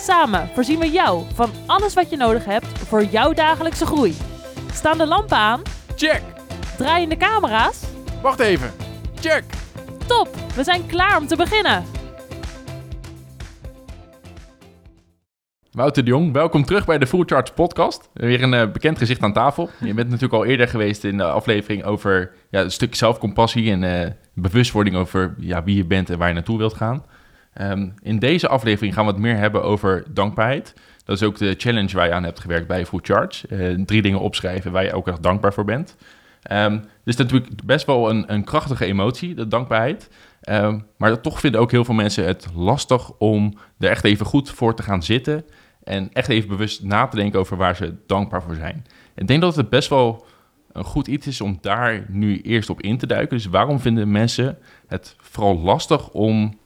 [0.00, 4.14] Samen voorzien we jou van alles wat je nodig hebt voor jouw dagelijkse groei.
[4.72, 5.62] Staan de lampen aan?
[5.96, 6.22] Check!
[6.76, 7.82] Draaien de camera's?
[8.22, 8.70] Wacht even.
[9.14, 9.44] Check!
[10.06, 11.84] Top, we zijn klaar om te beginnen.
[15.70, 18.10] Wouter de Jong, welkom terug bij de Full Charge Podcast.
[18.12, 19.70] Weer een eh, bekend gezicht aan tafel.
[19.80, 23.84] Je bent natuurlijk al eerder geweest in de aflevering over ja, een stuk zelfcompassie en
[23.84, 27.04] eh, bewustwording over ja, wie je bent en waar je naartoe wilt gaan.
[27.52, 30.74] Ehm, in deze aflevering gaan we het meer hebben over dankbaarheid.
[31.04, 33.48] Dat is ook de challenge waar je aan hebt gewerkt bij Full Charge.
[33.48, 35.96] Eh, drie dingen opschrijven waar je elke dag dankbaar voor bent.
[36.42, 40.10] Ehm, dus dat is natuurlijk best wel een, een krachtige emotie, de dankbaarheid.
[40.40, 44.50] Ehm, maar toch vinden ook heel veel mensen het lastig om er echt even goed
[44.50, 45.44] voor te gaan zitten.
[45.84, 48.86] En echt even bewust na te denken over waar ze dankbaar voor zijn.
[49.14, 50.26] Ik denk dat het best wel
[50.72, 53.36] een goed iets is om daar nu eerst op in te duiken.
[53.36, 56.58] Dus waarom vinden mensen het vooral lastig om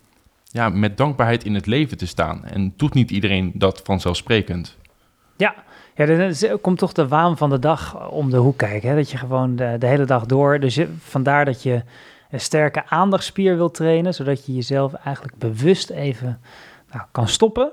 [0.54, 2.44] ja, met dankbaarheid in het leven te staan?
[2.44, 4.76] En doet niet iedereen dat vanzelfsprekend?
[5.36, 5.54] Ja,
[5.94, 8.88] ja is- komt toch de waan van de dag om de hoek kijken.
[8.88, 8.94] Hè?
[8.96, 10.60] Dat je gewoon de, hele dag door.
[10.60, 11.82] Dus vandaar dat je
[12.30, 16.40] een sterke aandachtspier wilt trainen, zodat je jezelf eigenlijk bewust even
[16.92, 17.72] nou, kan stoppen.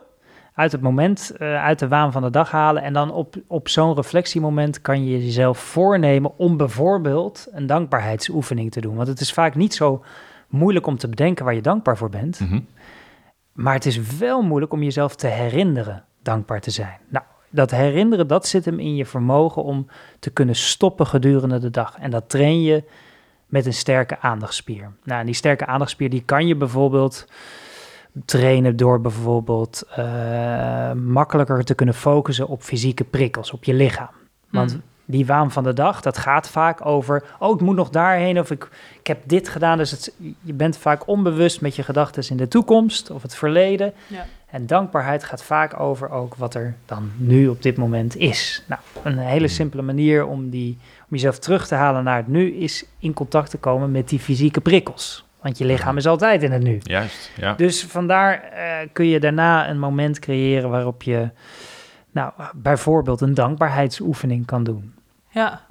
[0.54, 2.84] Uit het moment, eh, uit de waan van de dag halen.
[2.84, 8.82] En dan op, op zo'n reflectiemoment kan je jezelf voornemen om bijvoorbeeld een dankbaarheidsoefening te
[8.82, 8.96] doen.
[8.96, 10.04] Want het is vaak niet zo
[10.52, 12.40] moeilijk om te bedenken waar je dankbaar voor bent.
[12.40, 12.60] Mhm.
[13.52, 16.98] Maar het is wel moeilijk om jezelf te herinneren dankbaar te zijn.
[17.08, 19.88] Nou, dat herinneren, dat zit hem in je vermogen om
[20.20, 21.98] te kunnen stoppen gedurende de dag.
[22.00, 22.84] En dat train je
[23.46, 24.92] met een sterke aandachtspier.
[25.04, 27.28] Nou, en die sterke aandachtspier, die kan je bijvoorbeeld
[28.26, 34.10] trainen door bijvoorbeeld eh, makkelijker te kunnen focussen op fysieke prikkels, op je lichaam.
[34.50, 34.82] Want Hmm.
[35.12, 38.52] Die waan van de dag, dat gaat vaak over, oh, ik moet nog daarheen of
[38.52, 39.78] ik, ik heb dit gedaan.
[39.78, 43.94] Dus het, je bent vaak onbewust met je gedachten in de toekomst of het verleden.
[44.08, 44.26] Ja.
[44.52, 48.64] En dankbaarheid gaat vaak over ook wat er dan nu op dit moment is.
[48.68, 52.54] Nou, een hele simpele manier om, die, om jezelf terug te halen naar het nu
[52.54, 55.26] is in contact te komen met die fysieke prikkels.
[55.42, 56.80] Want je lichaam is altijd in het nu.
[56.84, 57.54] Juist, ja.
[57.54, 61.30] Dus vandaar eh, kun je daarna een moment creëren waarop je
[62.12, 64.94] nou, bijvoorbeeld een dankbaarheidsoefening kan doen.
[65.32, 65.62] Ja,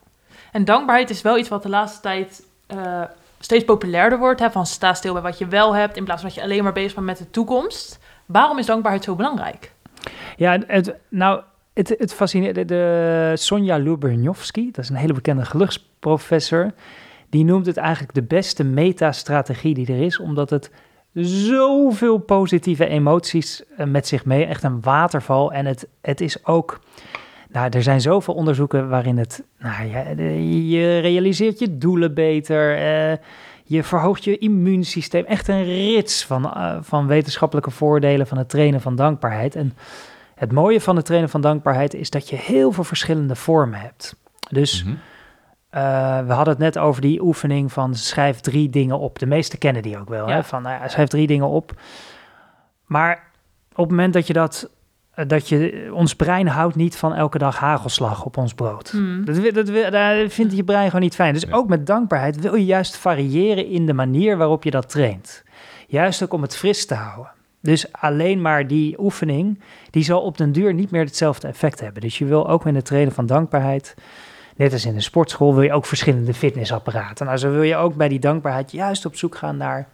[0.52, 3.02] en dankbaarheid is wel iets wat de laatste tijd eh,
[3.38, 4.40] steeds populairder wordt.
[4.40, 4.50] Hè?
[4.50, 6.72] Van sta stil bij wat je wel hebt, in plaats van dat je alleen maar
[6.72, 7.98] bezig bent met de toekomst.
[8.26, 9.72] Waarom is dankbaarheid zo belangrijk?
[10.36, 12.68] Ja, het, nou, het, het fascineert.
[12.68, 16.72] De Sonja Lubernjovski, dat is een hele bekende geluksprofessor,
[17.28, 20.70] die noemt het eigenlijk de beste metastrategie die er is, omdat het
[21.14, 25.52] zoveel positieve emoties eh, met zich mee, echt een waterval.
[25.52, 26.80] En het, het is ook,
[27.52, 30.00] nou, er zijn zoveel onderzoeken waarin het, nou ja,
[30.68, 33.16] je realiseert je doelen beter, eh,
[33.64, 35.24] je verhoogt je immuunsysteem.
[35.24, 39.54] Echt een rits van, eh, van wetenschappelijke voordelen van het trainen van dankbaarheid.
[39.56, 39.76] En
[40.34, 44.16] het mooie van het trainen van dankbaarheid is dat je heel veel verschillende vormen hebt.
[44.50, 44.94] Dus Mhm.
[45.70, 49.18] eh, we hadden het net over die oefening van schrijf drie dingen op.
[49.18, 50.28] De meeste kennen die ook wel.
[50.28, 50.34] Ja.
[50.34, 50.44] Hè?
[50.44, 51.72] Van nou ja, schrijf drie dingen op.
[52.86, 53.30] Maar
[53.70, 54.70] op het moment dat je dat,
[55.26, 58.90] dat je, ons brein houdt niet van elke dag hagelslag op ons brood.
[58.90, 59.24] Hmm.
[59.24, 61.32] Dat, dat, daar vindt je brein gewoon niet fijn.
[61.34, 61.54] Dus Nee.
[61.54, 65.42] ook met dankbaarheid wil je juist variëren in de manier waarop je dat traint.
[65.86, 67.32] Juist ook om het fris te houden.
[67.62, 69.60] Dus alleen maar die oefening,
[69.90, 72.02] die zal op den duur niet meer hetzelfde effect hebben.
[72.02, 73.94] Dus je wil ook in het trainen van dankbaarheid,
[74.56, 77.26] net als in de sportschool, wil je ook verschillende fitnessapparaten.
[77.26, 79.88] Nou, zo wil je ook bij die dankbaarheid juist op zoek gaan naar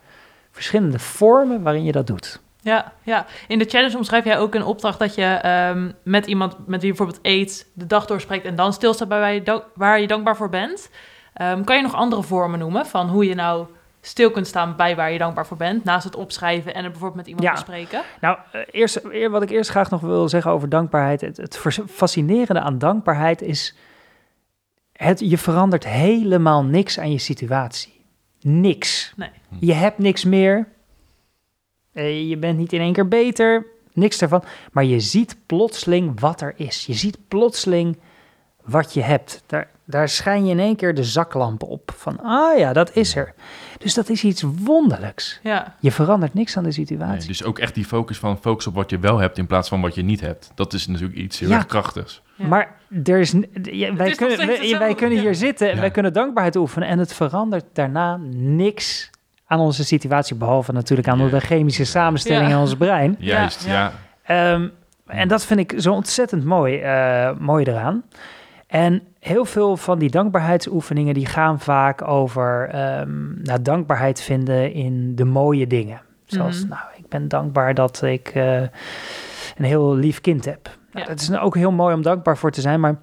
[0.51, 2.41] verschillende vormen waarin je dat doet.
[2.67, 6.53] Ja, ja, in de challenge omschrijf jij ook een opdracht dat je ehm, met iemand
[6.67, 10.01] met wie je bijvoorbeeld eet, de dag doorspreekt en dan stilstaat bij waar je, waar
[10.01, 10.91] je dankbaar voor bent.
[11.35, 13.67] Ehm, kan je nog andere vormen noemen van hoe je nou
[14.01, 17.27] stil kunt staan bij waar je dankbaar voor bent, naast het opschrijven en het bijvoorbeeld
[17.27, 17.53] met iemand Ja.
[17.53, 18.03] bespreken?
[18.21, 21.21] Nou, eh, eerst, eer- wat ik eerst graag nog wil zeggen over dankbaarheid.
[21.21, 21.59] Het, het
[21.91, 23.75] fascinerende aan dankbaarheid is.
[24.93, 28.05] Het, je verandert helemaal niks aan je situatie.
[28.41, 29.13] Niks.
[29.17, 29.31] Nee.
[29.61, 30.69] Je hebt niks meer.
[31.97, 33.67] Eh, je bent niet in één keer beter.
[33.93, 34.45] Niks daarvan.
[34.73, 36.87] Maar je ziet plotseling wat er is.
[36.87, 37.99] Je ziet plotseling
[38.65, 39.43] wat je hebt.
[39.47, 41.93] Daar, daar schijn je in één keer de zaklamp op.
[41.97, 43.35] Van, ah ja, dat is er.
[43.79, 45.41] Dus dat is iets wonderlijks.
[45.43, 45.75] Ja.
[45.81, 47.29] Je verandert niks aan de Nee, situatie.
[47.29, 49.81] dus ook echt die focus van focus op wat je wel hebt in plaats van
[49.81, 50.51] wat je niet hebt.
[50.55, 51.57] Dat is natuurlijk iets heel Ja.
[51.57, 52.23] erg krachtigs.
[52.35, 52.47] Ja.
[52.47, 55.23] Maar er is, ja, wij, kunnen, wij, wij kunnen ja.
[55.23, 56.89] hier zitten wij kunnen dankbaarheid oefenen.
[56.89, 59.11] En het verandert daarna niks
[59.47, 60.37] aan onze situatie.
[60.37, 62.55] Behalve natuurlijk aan de chemische samenstelling Ja.
[62.55, 63.17] in ons brein.
[63.35, 63.73] Juist, Ja.
[63.73, 63.93] ja.
[64.53, 64.69] Ehm,
[65.07, 68.03] en dat vind ik zo ontzettend mooi, eh, mooi eraan.
[68.67, 75.15] En heel veel van die dankbaarheidsoefeningen die gaan vaak over ehm, nou, dankbaarheid vinden in
[75.15, 76.01] de mooie dingen.
[76.25, 76.69] Zoals, Mhm.
[76.69, 78.61] nou, ik ben dankbaar dat ik eh,
[79.57, 80.65] een heel lief kind heb.
[80.65, 81.11] Nou, Ja.
[81.13, 82.97] Dat is nou ook heel mooi om dankbaar voor te zijn, maar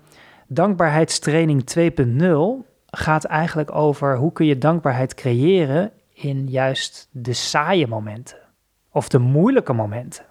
[0.47, 8.37] dankbaarheidstraining 2.0 gaat eigenlijk over hoe kun je dankbaarheid creëren in juist de saaie momenten
[8.91, 10.25] of de moeilijke momenten.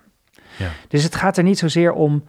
[0.58, 0.68] Ja.
[0.88, 2.24] Dus het gaat er niet zozeer om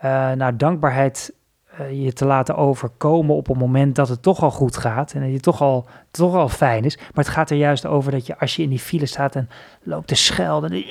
[0.00, 1.32] eh naar dankbaarheid
[1.76, 5.20] eh, je te laten overkomen op een moment dat het toch al goed gaat en
[5.20, 6.96] dat het toch al, toch al fijn is.
[6.96, 9.48] Maar het gaat er juist over dat je als je in die file staat en
[9.82, 10.84] loopt te schelden,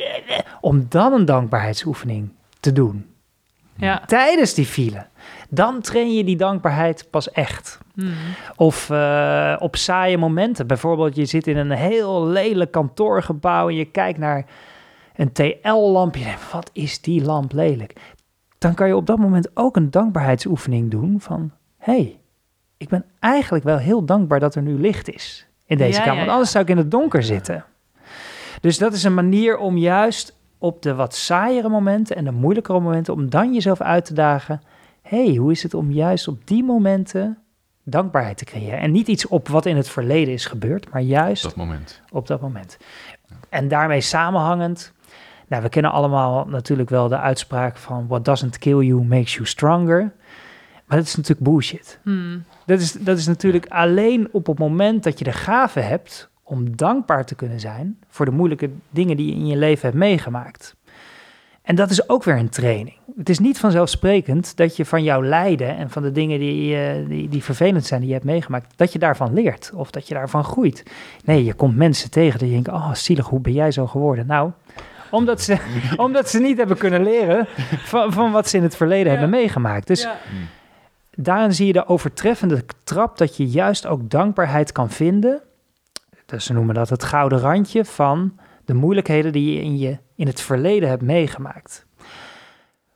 [0.62, 2.30] om dan een dankbaarheidsoefening
[2.60, 3.15] te doen.
[3.77, 4.04] Ja.
[4.06, 5.06] Tijdens die file.
[5.50, 7.80] Dan train je die dankbaarheid pas echt.
[7.94, 8.13] Hmm.
[8.56, 10.68] Of eh, op saaie momenten.
[10.68, 14.45] Bijvoorbeeld, je zit in een heel lelijk kantoorgebouw en je kijkt naar
[15.16, 16.16] een TL-lamp.
[16.16, 17.94] Je denkt, wat is die lamp lelijk?
[18.57, 21.51] Dan kan je op dat moment ook een dankbaarheidsoefening doen van...
[21.78, 22.19] hey,
[22.78, 26.16] ik ben eigenlijk wel heel dankbaar dat er nu licht is in deze Ja, kamer.
[26.16, 26.31] Want ja.
[26.33, 27.66] anders zou ik in het donker zitten.
[28.62, 32.80] Dus dat is een manier om juist op de wat saaiere momenten en de moeilijkere
[32.80, 33.13] momenten...
[33.13, 34.62] om dan jezelf uit te dagen...
[35.02, 37.38] hey, hoe is het om juist op die momenten
[37.86, 38.80] dankbaarheid te creëren.
[38.80, 42.02] En niet iets op wat in het verleden is gebeurd, maar juist Dat moment.
[42.12, 42.78] op dat moment.
[43.50, 44.94] En daarmee samenhangend,
[45.48, 49.48] nou, we kennen allemaal natuurlijk wel de uitspraak van what doesn't kill you makes you
[49.48, 50.13] stronger.
[50.86, 52.00] Maar dat is natuurlijk bullshit.
[52.04, 52.44] Hmm.
[52.66, 56.75] Dat is, dat is natuurlijk alleen op het moment dat je de gave hebt om
[56.75, 60.75] dankbaar te kunnen zijn voor de moeilijke dingen die je in je leven hebt meegemaakt.
[61.62, 62.95] En dat is ook weer een training.
[63.18, 66.77] Het is niet vanzelfsprekend dat je van jouw lijden en van de dingen die,
[67.07, 70.13] die, die vervelend zijn die je hebt meegemaakt, dat je daarvan leert of dat je
[70.13, 70.83] daarvan groeit.
[71.24, 74.25] Nee, je komt mensen tegen die denken, oh zielig, hoe ben jij zo geworden?
[74.27, 74.51] Nou,
[75.12, 75.57] omdat ze,
[75.95, 77.47] omdat ze niet hebben kunnen leren
[77.83, 79.19] van, van wat ze in het verleden Ja.
[79.19, 79.88] hebben meegemaakt.
[79.88, 80.18] Dus Ja.
[81.15, 85.42] daarin zie je de overtreffende trap dat je juist ook dankbaarheid kan vinden.
[86.25, 90.27] Dus ze noemen dat het gouden randje van de moeilijkheden die je in, je in
[90.27, 91.86] het verleden hebt meegemaakt.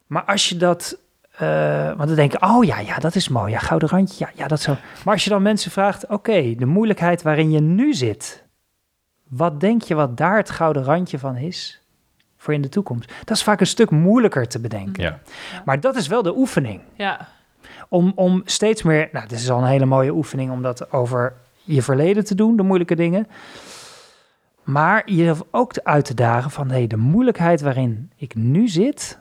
[0.08, 0.98] Maar als je dat,
[1.32, 4.32] eh, want dan denk je, oh ja, ja, dat is mooi, ja, gouden randje, ja,
[4.36, 4.76] ja, dat zo.
[5.06, 8.44] Maar als je dan mensen vraagt, oké, de moeilijkheid waarin je nu zit,
[9.28, 11.82] wat denk je wat daar het gouden randje van is
[12.38, 13.14] voor in de toekomst?
[13.26, 15.04] Dat is vaak een stuk moeilijker te bedenken.
[15.04, 15.20] Ja.
[15.66, 17.28] Maar dat is wel de oefening Ja.
[17.90, 21.34] om, om steeds meer, nou, dit is al een hele mooie oefening om dat over
[21.74, 23.28] je verleden te doen, de moeilijke dingen.
[24.64, 29.20] Maar jezelf ook te- uit te dagen van, hé, de moeilijkheid waarin ik nu zit,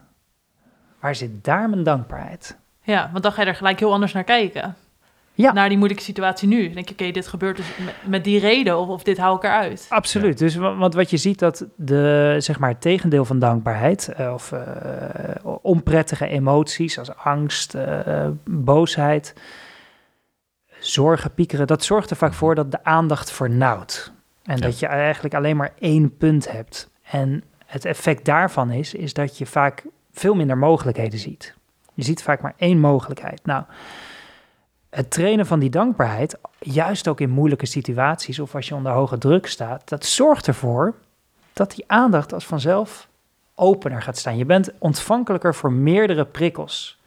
[1.00, 2.56] waar zit daar mijn dankbaarheid?
[2.82, 4.74] ja, want dan ga je er gelijk heel anders naar kijken.
[5.34, 5.52] Ja.
[5.52, 6.64] Naar die moeilijke situatie nu.
[6.64, 9.36] Dan denk je, oké, dit gebeurt dus met, met die reden of, of dit hou
[9.36, 9.86] ik eruit.
[9.88, 10.38] Absoluut.
[10.38, 14.32] Dus wa- want wat je ziet dat de zeg maar het tegendeel van dankbaarheid eh,
[14.32, 14.60] of eh,
[15.62, 19.34] onprettige emoties als angst, eh, boosheid,
[20.88, 24.12] zorgen, piekeren, dat zorgt er vaak voor dat de aandacht vernauwt
[24.42, 24.62] en Ja.
[24.62, 26.90] dat je eigenlijk alleen maar één punt hebt.
[27.10, 31.54] En het effect daarvan is, is dat je vaak veel minder mogelijkheden ziet.
[31.94, 33.40] Je ziet vaak maar één mogelijkheid.
[33.44, 33.64] Nou,
[34.90, 39.18] het trainen van die dankbaarheid, juist ook in moeilijke situaties of als je onder hoge
[39.18, 40.94] druk staat, dat zorgt ervoor
[41.52, 43.08] dat die aandacht als vanzelf
[43.54, 44.36] opener gaat staan.
[44.36, 46.98] Je bent ontvankelijker voor meerdere prikkels.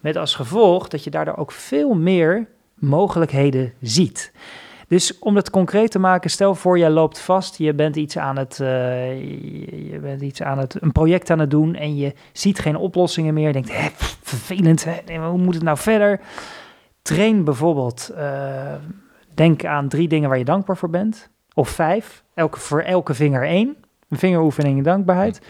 [0.00, 2.48] Met als gevolg dat je daardoor ook veel meer
[2.82, 4.32] mogelijkheden ziet.
[4.88, 8.36] Dus om het concreet te maken, stel voor jij loopt vast, je bent iets aan
[8.36, 9.20] het, eh,
[9.90, 13.34] je- bent iets aan het, een project aan het doen en je ziet geen oplossingen
[13.34, 13.46] meer.
[13.46, 13.88] Je denkt, hè,
[14.22, 16.20] vervelend, hè, hoe moet het nou verder?
[17.02, 18.74] Train bijvoorbeeld, eh,
[19.34, 21.30] denk aan drie dingen waar je dankbaar voor bent.
[21.54, 23.76] Of vijf, elke, voor elke vinger één.
[24.08, 25.40] Een vingeroefening in dankbaarheid.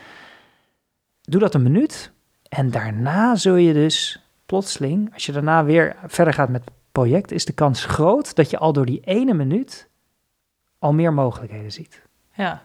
[1.22, 2.12] Doe dat een minuut.
[2.48, 6.62] En daarna zul je dus plotseling, als je daarna weer verder gaat met
[6.92, 9.88] project, is de kans groot dat je al door die ene minuut
[10.78, 12.02] al meer mogelijkheden ziet.
[12.32, 12.62] Ja.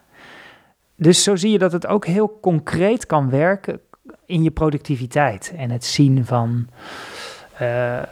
[0.96, 3.82] Dus zo zie je dat het ook heel concreet kan werken
[4.26, 6.68] in je productiviteit en het zien van
[7.58, 8.08] eh, eh,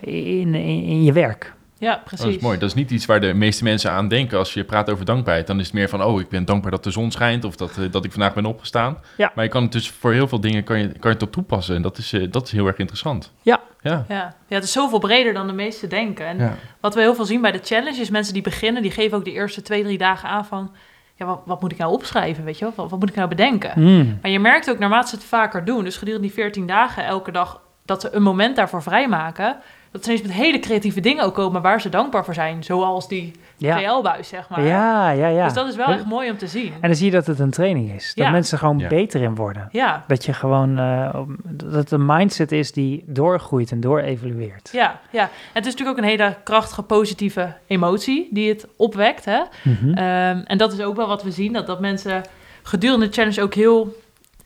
[0.00, 1.53] in, in, in je werk.
[1.84, 2.24] Ja, Oh, precies.
[2.24, 2.58] dat is mooi.
[2.58, 5.46] Dat is niet iets waar de meeste mensen aan denken als je praat over dankbaarheid.
[5.46, 7.76] Dan is het meer van, oh, ik ben dankbaar dat de zon schijnt of dat,
[7.78, 8.98] eh, dat ik vandaag ben opgestaan.
[9.16, 9.32] Ja.
[9.34, 11.32] Maar je kan het dus voor heel veel dingen kan je, kan je het op
[11.32, 11.76] toepassen.
[11.76, 13.32] En dat is, eh, dat is heel erg interessant.
[13.42, 13.60] Ja.
[13.82, 14.04] Ja.
[14.08, 14.34] Ja.
[14.48, 16.26] ja, het is zoveel breder dan de meesten denken.
[16.26, 16.54] En Ja.
[16.80, 19.24] wat we heel veel zien bij de challenge is mensen die beginnen, die geven ook
[19.24, 20.72] de eerste twee, drie dagen aan van,
[21.14, 22.72] ja, wat, wat moet ik nou opschrijven, weet je wel?
[22.76, 23.70] Wat, wat moet ik nou bedenken?
[23.72, 24.18] Hmm.
[24.22, 27.32] Maar je merkt ook naarmate ze het vaker doen, dus gedurende die 14 dagen elke
[27.32, 29.56] dag, dat ze een moment daarvoor vrijmaken,
[29.94, 32.64] dat ze ineens met hele creatieve dingen ook komen waar ze dankbaar voor zijn.
[32.64, 33.76] Zoals die Ja.
[33.78, 34.62] TL-buis, zeg maar.
[34.62, 35.44] ja, ja, ja.
[35.44, 36.72] Dus dat is wel echt mooi om te zien.
[36.72, 38.12] En dan zie je dat het een training is.
[38.14, 38.30] Dat Ja.
[38.30, 38.88] mensen gewoon Ja.
[38.88, 39.68] beter in worden.
[39.72, 44.68] Ja, Dat je gewoon, eh, dat het een mindset is die doorgroeit en doorevalueert.
[44.72, 45.22] ja, ja.
[45.22, 49.40] En het is natuurlijk ook een hele krachtige, positieve emotie die het opwekt, hè?
[49.62, 49.88] Mhm.
[49.92, 52.22] Ehm, en dat is ook wel wat we zien, dat, dat mensen
[52.62, 53.96] gedurende de challenge ook heel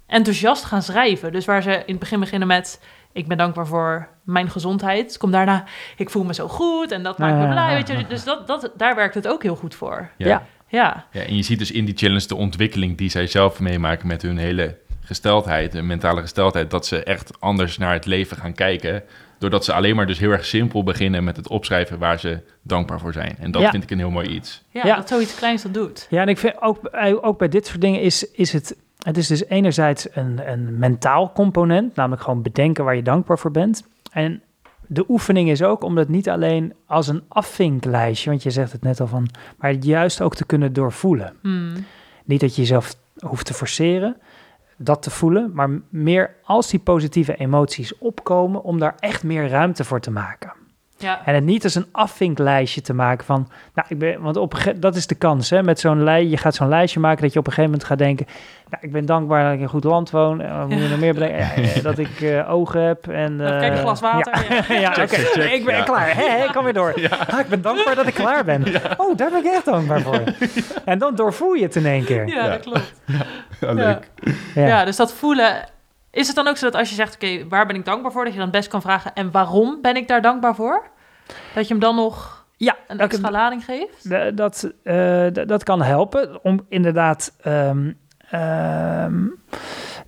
[0.07, 1.33] enthousiast gaan schrijven.
[1.33, 2.81] Dus waar ze in het begin beginnen met...
[3.13, 5.17] ik ben dankbaar voor mijn gezondheid.
[5.17, 5.65] Komt daarna,
[5.97, 7.51] ik voel me zo goed en dat maakt me Ja.
[7.51, 7.75] blij.
[7.75, 8.07] Weet je?
[8.07, 10.11] Dus dat, dat, daar werkt het ook heel goed voor.
[10.17, 10.27] Ja.
[10.29, 10.47] Ja.
[10.71, 14.07] Ja, Ja, en je ziet dus in die challenge de ontwikkeling die zij zelf meemaken
[14.07, 18.53] met hun hele gesteldheid, en mentale gesteldheid, dat ze echt anders naar het leven gaan
[18.55, 19.03] kijken.
[19.39, 23.01] Doordat ze alleen maar dus heel erg simpel beginnen met het opschrijven waar ze dankbaar
[23.01, 23.37] voor zijn.
[23.41, 23.71] En dat Ja.
[23.71, 24.63] vind ik een heel mooi iets.
[24.71, 24.97] ja, Ja.
[24.97, 26.07] dat zoiets kleins dat doet.
[26.11, 28.77] Ja, en ik vind ook, eh, ook bij dit soort dingen is, is het...
[28.99, 33.51] Het is dus enerzijds een, een mentaal component, namelijk gewoon bedenken waar je dankbaar voor
[33.51, 33.87] bent.
[34.11, 34.43] En
[34.87, 38.83] de oefening is ook om dat niet alleen als een afvinklijstje, want je zegt het
[38.83, 41.37] net al van, maar juist ook te kunnen doorvoelen.
[41.43, 41.73] Hmm.
[42.25, 44.17] Niet dat je jezelf hoeft te forceren,
[44.77, 49.85] dat te voelen, maar meer als die positieve emoties opkomen, om daar echt meer ruimte
[49.85, 50.53] voor te maken.
[50.99, 54.55] Ja, En het niet als een afvinklijstje te maken van, nou, ik ben, want op
[54.77, 57.39] dat is de kans, hè, met zo'n lijst, je gaat zo'n lijstje maken dat je
[57.39, 58.27] op een gegeven moment gaat denken,
[58.71, 60.89] nou, ik ben dankbaar dat ik in een goed land woon, en wat moet je
[60.89, 63.37] nog meer bedenken, ja, ja, dat ik eh, ogen heb en...
[63.37, 64.47] Kijk, een eh, glas water.
[64.49, 64.81] Ja, Ja.
[64.81, 65.83] ja, oké, ik ben ja.
[65.83, 66.95] klaar, hè, hè, ik kan weer door.
[67.31, 68.65] Ah, ik ben dankbaar dat ik klaar ben.
[68.97, 70.23] Oh, daar ben ik echt dankbaar voor.
[70.85, 72.29] En dan doorvoel je het in één keer.
[72.29, 72.93] Ja, dat klopt.
[73.61, 74.11] Ja, leuk.
[74.55, 74.67] Ja.
[74.67, 74.85] Ja.
[74.85, 75.77] dus dat voelen...
[76.11, 78.25] Is het dan ook zo dat als je zegt, oké, waar ben ik dankbaar voor?
[78.25, 80.87] Dat je dan best kan vragen, en waarom ben ik daar dankbaar voor?
[81.55, 84.37] Dat je hem dan nog Ja, een dat- extra lading geeft?
[84.37, 87.35] Dat, eh, d- dat kan helpen om inderdaad.
[87.41, 87.93] ehm,
[88.31, 89.27] ehm,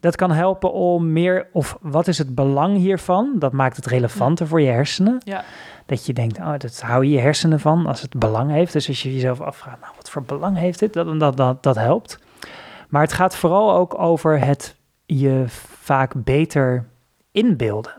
[0.00, 1.48] dat kan helpen om meer.
[1.52, 3.32] Of wat is het belang hiervan?
[3.38, 5.20] Dat maakt het relevanter voor je hersenen.
[5.24, 5.44] Ja.
[5.86, 8.72] Dat je denkt, oh, dat hou je je hersenen van als het belang heeft.
[8.72, 10.92] Dus als je jezelf afvraagt, nou, wat voor belang heeft dit?
[10.92, 12.18] Dat, dat, dat, dat helpt.
[12.88, 14.76] Maar het gaat vooral ook over het
[15.18, 15.44] je
[15.80, 16.86] vaak beter
[17.32, 17.92] inbeelden.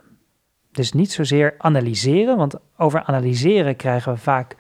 [0.72, 4.56] Dus niet zozeer analyseren, want over analyseren krijgen we vaak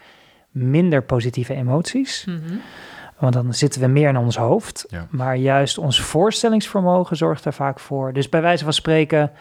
[0.49, 2.25] minder positieve emoties.
[2.25, 2.55] Mhm.
[3.19, 4.85] Want dan zitten we meer in ons hoofd.
[4.89, 5.07] Ja.
[5.09, 8.13] Maar juist ons voorstellingsvermogen zorgt er vaak voor.
[8.13, 9.31] Dus bij wijze van spreken,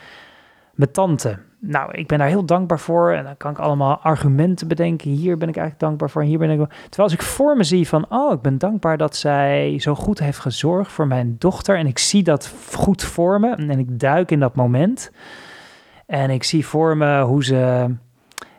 [0.74, 1.38] mijn tante.
[1.62, 3.12] Nou, ik ben daar heel dankbaar voor.
[3.12, 5.10] En dan kan ik allemaal argumenten bedenken.
[5.10, 6.22] Hier ben ik eigenlijk dankbaar voor.
[6.22, 6.68] En hier ben ik.
[6.68, 10.18] Terwijl als ik voor me zie van, oh, ik ben dankbaar dat zij zo goed
[10.18, 11.76] heeft gezorgd voor mijn dochter.
[11.76, 13.54] En ik zie dat goed voor me.
[13.54, 15.10] En ik duik in dat moment.
[16.06, 17.86] En ik zie voor me hoe ze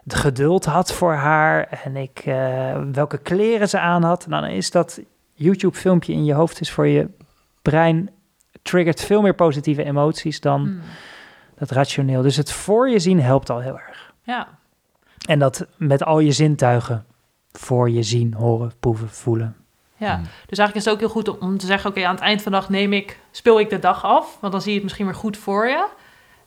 [0.04, 1.82] het geduld had voor haar.
[1.84, 4.26] En ik, eh, welke kleren ze aan had.
[4.30, 5.02] Dan is dat
[5.34, 7.08] YouTube-filmpje in je hoofd is voor je
[7.62, 8.10] brein
[8.62, 10.82] triggert veel meer positieve emoties dan Hmm.
[11.62, 12.22] Dat rationeel.
[12.22, 14.14] Dus het voor je zien helpt al heel erg.
[14.24, 14.48] Ja,
[15.28, 17.06] En dat met al je zintuigen
[17.52, 19.56] voor je zien, horen, proeven, voelen.
[19.98, 20.14] ja.
[20.16, 20.24] Hmm.
[20.24, 22.42] Dus eigenlijk is het ook heel goed om, om te zeggen, oké, aan het eind
[22.42, 24.38] van de dag neem ik, speel ik de dag af.
[24.40, 25.88] Want dan zie je het misschien weer goed voor je.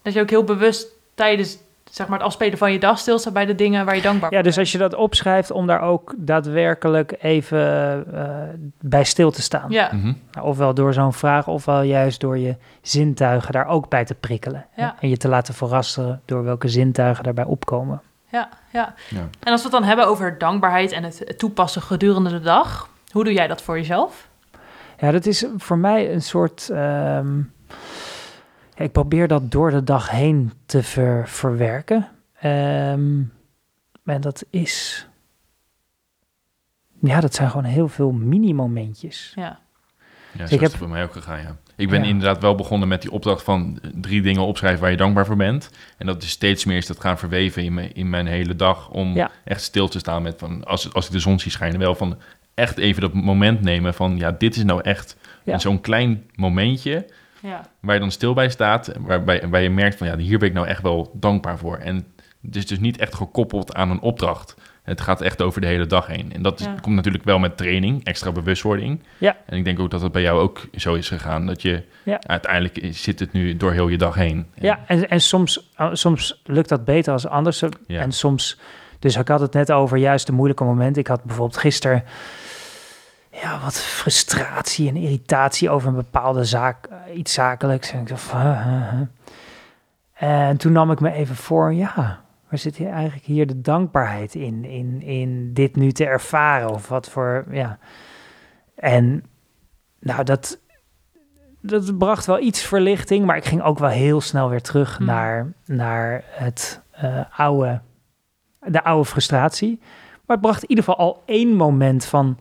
[0.01, 1.57] Dat je ook heel bewust tijdens,
[1.91, 4.37] zeg maar, het afspelen van je dag stilstaat bij de dingen waar je dankbaar Ja,
[4.41, 4.57] dus bent.
[4.57, 8.43] als je dat opschrijft om daar ook daadwerkelijk even eh,
[8.81, 9.71] bij stil te staan.
[9.71, 10.13] Ja, Mhm.
[10.31, 14.65] Nou, ofwel door zo'n vraag, ofwel juist door je zintuigen daar ook bij te prikkelen.
[14.75, 14.95] Ja.
[14.99, 18.01] En je te laten verrassen door welke zintuigen daarbij opkomen.
[18.29, 18.93] ja, ja.
[19.09, 19.27] Ja.
[19.39, 22.89] En als we het dan hebben over dankbaarheid en het, toepassen gedurende de dag.
[23.11, 24.27] Hoe doe jij dat voor jezelf?
[24.99, 26.69] Ja, dat is voor mij een soort.
[26.69, 27.43] ehm, ja,
[28.75, 32.07] ik probeer dat door de dag heen te ver, verwerken.
[32.39, 33.21] Ehm,
[34.05, 35.07] en dat is.
[36.99, 39.31] Ja, dat zijn gewoon heel veel mini-momentjes.
[39.35, 39.59] Ja,
[40.31, 41.55] Ja, zo Ik is heb- het voor mij ook gegaan, ja.
[41.75, 42.07] Ik ben Ja.
[42.09, 45.69] inderdaad wel begonnen met die opdracht van drie dingen opschrijven waar je dankbaar voor bent.
[45.97, 48.89] En dat is steeds meer is dat gaan verweven in mijn, in mijn hele dag.
[48.89, 49.31] Om Ja.
[49.43, 52.17] echt stil te staan met van, als, als ik de zon zie schijnen, wel van
[52.53, 55.57] echt even dat moment nemen van, ja, dit is nou echt Ja.
[55.57, 57.05] zo'n klein momentje
[57.45, 58.91] ja, waar je dan stil bij staat.
[58.99, 61.77] Waarbij, waar je merkt van, ja, hier ben ik nou echt wel dankbaar voor.
[61.77, 62.05] En
[62.41, 64.55] het is dus niet echt gekoppeld aan een opdracht.
[64.83, 66.33] Het gaat echt over de hele dag heen.
[66.33, 66.75] En dat is- Ja.
[66.81, 69.03] komt natuurlijk wel met training, extra bewustwording.
[69.17, 69.37] Ja.
[69.45, 71.45] En ik denk ook dat het bij jou ook zo is gegaan.
[71.45, 72.19] Dat je Ja.
[72.27, 74.45] uiteindelijk zit het nu door heel je dag heen.
[74.55, 77.63] En- Ja, en, en soms, uh, soms lukt dat beter als anders.
[77.87, 78.59] En soms.
[78.99, 81.01] Dus ik had het net over juist de moeilijke momenten.
[81.01, 82.03] Ik had bijvoorbeeld gisteren
[83.41, 87.91] ja, wat frustratie en irritatie over een bepaalde zaak, eh, iets zakelijks.
[87.91, 89.01] En ik dacht van, huh, huh, huh.
[90.15, 94.35] En toen nam ik me even voor, ja, waar zit hier eigenlijk hier de dankbaarheid
[94.35, 96.69] in, in, in dit nu te ervaren?
[96.69, 97.77] Of wat voor, ja.
[98.75, 99.23] En
[99.99, 100.59] nou, dat,
[101.61, 105.05] dat bracht wel iets verlichting, maar ik ging ook wel heel snel weer terug Hmm.
[105.05, 107.81] naar, naar het eh, oude,
[108.59, 109.79] de oude frustratie.
[110.25, 112.39] Maar het bracht in ieder geval al één moment van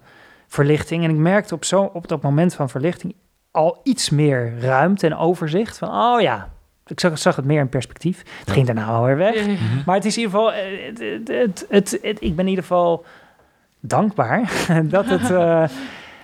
[0.55, 1.05] verlichting.
[1.05, 3.15] En ik merkte op, zo, op dat moment van verlichting
[3.51, 5.79] al iets meer ruimte en overzicht.
[5.79, 6.49] Van, oh ja,
[6.87, 8.19] ik zag, zag het meer in perspectief.
[8.19, 8.53] Het Ja.
[8.53, 9.35] ging daarna wel weer weg.
[9.35, 9.47] Ja, ja.
[9.53, 9.83] Mhm.
[9.87, 12.51] Maar het is in ieder geval, eh, het, het, het, het- het- ik ben in
[12.51, 13.05] ieder geval
[13.81, 14.53] dankbaar
[14.85, 15.65] dat het, eh,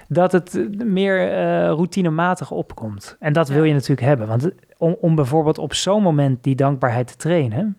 [0.09, 3.17] dat het meer eh, routinematig opkomt.
[3.21, 4.27] En dat wil je natuurlijk hebben.
[4.27, 7.77] Want om, om bijvoorbeeld op zo'n moment die dankbaarheid te trainen,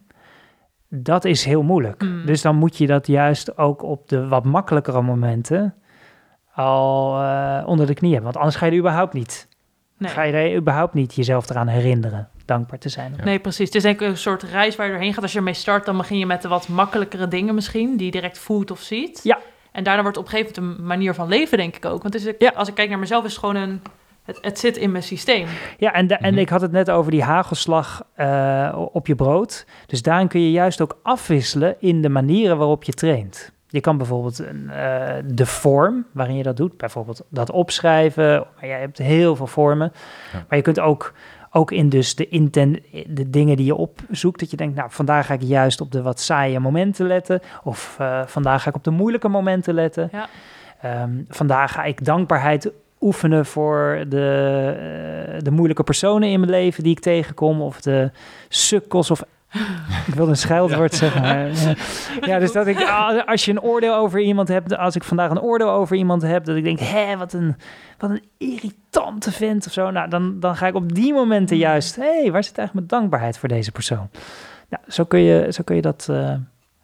[0.88, 2.02] dat is heel moeilijk.
[2.04, 2.26] Mm.
[2.26, 5.74] Dus dan moet je dat juist ook op de wat makkelijkere momenten
[6.62, 8.32] al eh, onder de knie hebben.
[8.32, 9.48] Want anders ga je er überhaupt niet,
[9.98, 10.12] Nee.
[10.12, 13.14] ga je er überhaupt niet jezelf eraan herinneren dankbaar te zijn.
[13.18, 13.24] Ja.
[13.24, 13.66] Nee, precies.
[13.66, 15.22] Het is denk ik een soort reis waar je doorheen gaat.
[15.24, 18.12] Als je ermee start, dan begin je met de wat makkelijkere dingen misschien, die je
[18.12, 19.20] direct voelt of ziet.
[19.24, 19.38] Ja.
[19.72, 22.02] En daarna wordt het op een gegeven moment een manier van leven, denk ik ook.
[22.02, 22.52] Want het is, Ja.
[22.56, 23.82] als ik kijk naar mezelf, is het gewoon een...
[24.24, 25.48] Het, het zit in mijn systeem.
[25.78, 26.42] Ja, en, da- en Mhm.
[26.42, 29.66] ik had het net over die hagelslag eh, op je brood.
[29.86, 33.52] Dus daarin kun je juist ook afwisselen in de manieren waarop je traint.
[33.72, 38.46] Je kan bijvoorbeeld een, eh, de vorm waarin je dat doet, bijvoorbeeld dat opschrijven.
[38.56, 39.92] Maar je hebt heel veel vormen.
[40.34, 40.46] Ja.
[40.48, 41.14] Maar je kunt ook,
[41.52, 45.26] ook in dus de, inten, de dingen die je opzoekt, dat je denkt, nou, vandaag
[45.26, 47.42] ga ik juist op de wat saaie momenten letten.
[47.64, 50.10] Of eh, vandaag ga ik op de moeilijke momenten letten.
[50.12, 50.28] Ja.
[50.82, 54.76] Ehm, vandaag ga ik dankbaarheid oefenen voor de,
[55.34, 57.62] eh, de moeilijke personen in mijn leven die ik tegenkom.
[57.62, 58.12] Of de
[58.50, 59.24] sukkels of...
[60.08, 61.22] ik wilde een scheldwoord zeggen.
[61.22, 61.76] Maar, ja.
[62.22, 65.30] ja, dus dat ik, ah, als je een oordeel over iemand hebt, als ik vandaag
[65.30, 67.56] een oordeel over iemand heb, dat ik denk, hé, wat een,
[67.98, 69.92] wat een irritante vent of zo.
[69.92, 73.02] Nou, dan, dan ga ik op die momenten juist, hé, hey, waar zit eigenlijk mijn
[73.02, 74.10] dankbaarheid voor deze persoon?
[74.70, 76.34] Nou, zo kun je, zo kun je dat eh,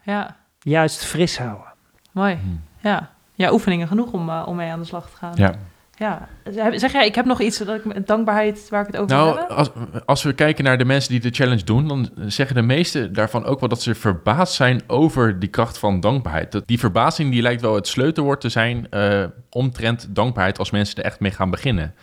[0.02, 1.74] Ja, juist fris houden.
[2.12, 2.38] mooi.
[2.42, 2.62] Hmm.
[2.80, 5.34] Ja, ja oefeningen genoeg om, eh, om mee aan de slag te gaan.
[5.36, 5.54] Ja.
[5.98, 6.28] Ja.
[6.76, 9.26] Zeg jij, ik heb nog iets dat ik met dankbaarheid waar ik het over wil
[9.26, 9.56] Nou, hebben?
[9.58, 9.70] als,
[10.06, 13.46] als we kijken naar de mensen die de challenge doen, dan zeggen de meeste daarvan
[13.46, 16.52] ook wel dat ze verbaasd zijn over die kracht van dankbaarheid.
[16.52, 20.98] Dat, die verbazing die lijkt wel het sleutelwoord te zijn eh, omtrent dankbaarheid als mensen
[20.98, 21.94] er echt mee gaan beginnen.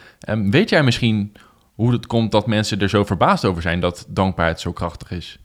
[0.51, 1.33] Weet jij misschien
[1.75, 5.39] hoe het komt dat mensen er zo verbaasd over zijn dat dankbaarheid zo krachtig is?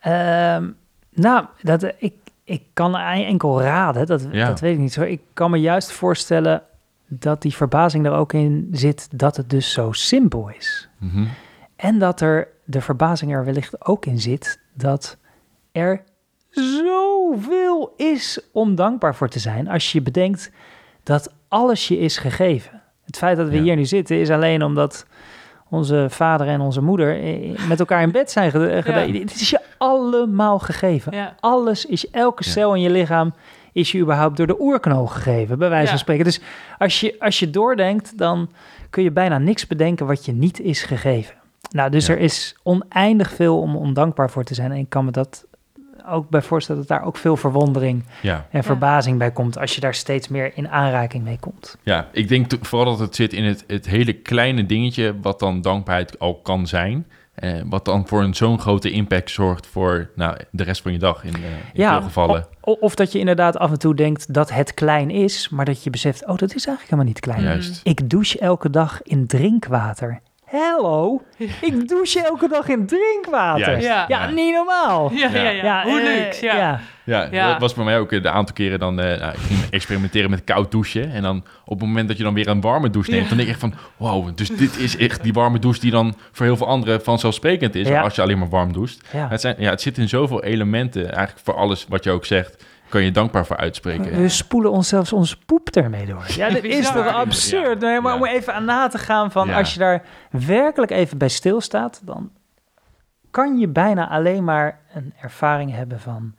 [0.00, 0.70] Ehm,
[1.12, 2.14] nou, dat, ik,
[2.46, 4.46] ik kan enkel raden, dat, Ja.
[4.46, 5.02] dat weet ik niet zo.
[5.02, 6.62] Ik kan me juist voorstellen
[7.08, 10.88] dat die verbazing er ook in zit dat het dus zo simpel is.
[10.98, 11.24] Mhm.
[11.76, 15.16] En dat er de verbazing er wellicht ook in zit dat
[15.72, 16.02] er
[16.50, 20.50] zoveel is om dankbaar voor te zijn als je bedenkt
[21.02, 22.82] dat alles je is gegeven.
[23.04, 23.62] Het feit dat we Ja.
[23.62, 25.06] hier nu zitten is alleen omdat
[25.70, 29.12] onze vader en onze moeder eh, met elkaar in bed zijn gedaan.
[29.12, 31.16] Het is je allemaal gegeven.
[31.16, 31.34] Ja.
[31.40, 32.50] Alles is, elke Ja.
[32.50, 33.34] cel in je lichaam
[33.72, 35.90] is je überhaupt door de oerknol gegeven, bij wijze Ja.
[35.90, 36.24] van spreken.
[36.24, 36.40] Dus
[36.78, 38.50] als je, als je doordenkt, dan
[38.90, 41.34] kun je bijna niks bedenken wat je niet is gegeven.
[41.70, 42.12] Nou, dus Ja.
[42.14, 44.72] er is oneindig veel om ondankbaar voor te zijn.
[44.72, 45.44] En ik kan me dat
[46.08, 48.46] ook bij voorstellen dat daar ook veel verwondering Ja.
[48.50, 51.76] en verbazing bij komt als je daar steeds meer in aanraking mee komt.
[51.82, 55.60] ja, ik denk vooral dat het zit in het, het hele kleine dingetje wat dan
[55.60, 57.06] dankbaarheid al kan zijn.
[57.34, 60.98] Eh, wat dan voor een zo'n grote impact zorgt voor nou, de rest van je
[60.98, 61.40] dag in, eh,
[61.72, 62.46] in veel gevallen.
[62.60, 65.82] o- Of dat je inderdaad af en toe denkt dat het klein is, maar dat
[65.84, 67.42] je beseft, oh, dat is eigenlijk helemaal niet klein.
[67.42, 67.80] Juist.
[67.84, 70.20] Ik douche elke dag in drinkwater.
[70.50, 71.22] Hello,
[71.60, 73.80] ik douche elke dag in drinkwater.
[73.80, 74.04] Ja.
[74.08, 75.12] Ja, niet normaal.
[75.12, 75.82] Ja, ja, ja.
[75.82, 76.56] Hoe eh, luxe, ja.
[76.56, 76.80] ja.
[77.04, 77.50] Ja, Ja.
[77.50, 79.00] dat was bij mij ook de aantal keren dan...
[79.00, 81.12] eh, nou, ik ging experimenteren met koud douchen.
[81.12, 83.22] En dan op het moment dat je dan weer een warme douche neemt...
[83.22, 83.28] Ja.
[83.28, 83.74] dan denk ik echt van...
[83.96, 87.74] Wow, dus dit is echt die warme douche die dan voor heel veel anderen vanzelfsprekend
[87.74, 87.88] is...
[87.88, 88.00] Ja.
[88.02, 89.00] als je alleen maar warm doucht.
[89.12, 89.28] Ja.
[89.28, 91.02] Het, zijn, ja, het zit in zoveel elementen.
[91.12, 92.64] Eigenlijk voor alles wat je ook zegt...
[92.88, 94.20] kan je dankbaar voor uitspreken.
[94.20, 96.24] We spoelen ons zelfs onze poep ermee door.
[96.28, 97.80] Ja, dat is toch absurd?
[97.80, 98.18] Nee, maar Ja.
[98.18, 99.58] om even aan na te gaan van Ja.
[99.58, 102.30] als je daar werkelijk even bij stilstaat, dan
[103.30, 106.34] kan je bijna alleen maar een ervaring hebben van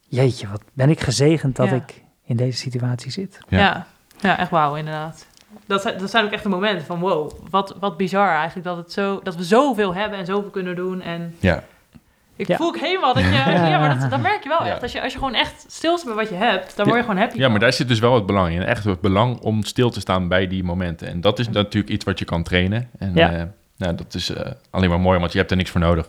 [0.00, 1.74] jeetje, wat ben ik gezegend dat Ja.
[1.74, 3.38] ik in deze situatie zit.
[3.48, 3.58] Ja.
[3.58, 3.86] Ja.
[4.20, 5.26] ja, echt wauw, inderdaad.
[5.66, 8.76] Dat zijn, dat zijn ook echt de momenten van wow, wat, wat bizar eigenlijk dat,
[8.76, 11.00] het zo, dat we zoveel hebben en zoveel kunnen doen.
[11.00, 11.62] En Ja,
[12.40, 12.56] ik Ja.
[12.56, 14.70] voel ook helemaal dat je, ja, maar dat, dat merk je wel Ja.
[14.72, 14.82] echt.
[14.82, 16.90] Als je, als je gewoon echt stilstaat bij wat je hebt, dan Ja.
[16.92, 17.38] word je gewoon happy.
[17.38, 18.62] ja, maar daar zit dus wel het belang in.
[18.62, 21.08] Echt het belang om stil te staan bij die momenten.
[21.08, 22.88] En dat is natuurlijk iets wat je kan trainen.
[22.98, 23.30] En Ja.
[23.30, 23.48] ja.
[23.76, 26.06] nou, dat is eh, alleen maar mooi, want je hebt er niks voor nodig.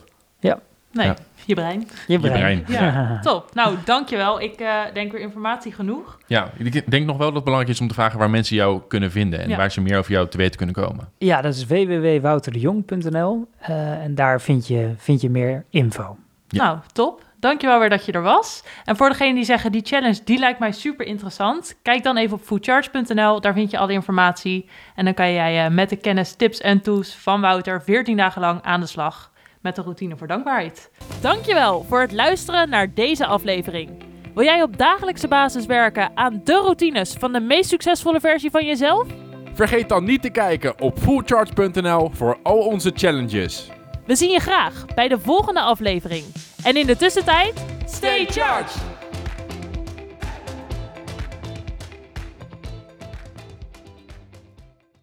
[0.93, 1.11] Nee,
[1.45, 1.47] Ja.
[1.47, 1.87] Je brein.
[2.07, 2.63] Je brein.
[2.67, 3.49] Ja, top.
[3.53, 4.41] Nou, dankjewel.
[4.41, 6.17] Ik eh, denk weer informatie genoeg.
[6.27, 8.81] Ja, ik denk nog wel dat het belangrijk is om te vragen waar mensen jou
[8.87, 9.57] kunnen vinden en Ja.
[9.57, 11.09] waar ze meer over jou te weten kunnen komen.
[11.17, 16.17] Ja, dat is www.wouterdejong.nl eh, en daar vind je, vind je meer info.
[16.47, 16.63] Ja.
[16.63, 17.23] Nou, top.
[17.39, 18.63] Dankjewel weer dat je er was.
[18.85, 21.75] En voor degenen die zeggen, die challenge, die lijkt mij super interessant.
[21.81, 24.69] Kijk dan even op foodcharge.nl, daar vind je alle informatie.
[24.95, 28.41] En dan kan jij eh, met de kennis, tips en tools van Wouter 14 dagen
[28.41, 30.91] lang aan de slag met de routine voor dankbaarheid.
[31.21, 33.89] Dankjewel voor het luisteren naar deze aflevering.
[34.33, 38.65] Wil jij op dagelijkse basis werken aan de routines van de meest succesvolle versie van
[38.65, 39.07] jezelf?
[39.53, 43.69] Vergeet dan niet te kijken op fullcharge.nl voor al onze challenges.
[44.05, 46.25] We zien je graag bij de volgende aflevering.
[46.63, 48.90] En in de tussentijd, stay charged!